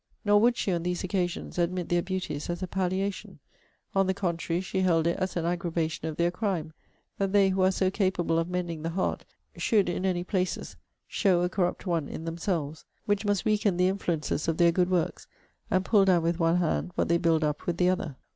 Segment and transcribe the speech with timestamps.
[0.25, 3.37] Nor would she, on these occasions, admit their beauties as a palliation;
[3.93, 6.73] on the contrary, she held it as an aggravation of their crime,
[7.19, 9.25] that they who are so capable of mending the heart,
[9.57, 10.75] should in any places
[11.07, 15.27] show a corrupt one in themselves; which must weaken the influences of their good works;
[15.69, 18.15] and pull down with one hand what they build up with the other.